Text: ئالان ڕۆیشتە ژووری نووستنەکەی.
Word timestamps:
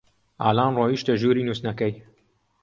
ئالان 0.43 0.71
ڕۆیشتە 0.79 1.13
ژووری 1.21 1.45
نووستنەکەی. 1.47 1.93